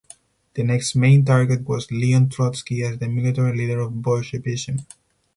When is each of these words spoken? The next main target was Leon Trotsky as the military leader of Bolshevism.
The 0.55 0.63
next 0.63 0.95
main 0.95 1.23
target 1.25 1.65
was 1.67 1.91
Leon 1.91 2.29
Trotsky 2.29 2.81
as 2.83 2.97
the 2.97 3.07
military 3.07 3.55
leader 3.55 3.81
of 3.81 4.01
Bolshevism. 4.01 4.77